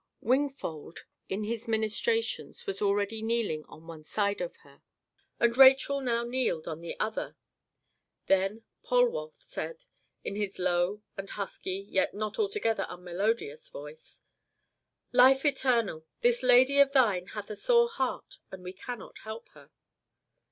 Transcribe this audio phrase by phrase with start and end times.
[0.19, 4.81] Wingfold in his ministrations was already kneeling on one side of her,
[5.39, 7.37] and Rachel now kneeled on the other.
[8.25, 9.85] Then Polwarth said,
[10.23, 14.23] in his low and husky, yet not altogether unmelodious voice,
[15.11, 19.69] "Life eternal, this lady of thine hath a sore heart and we cannot help her.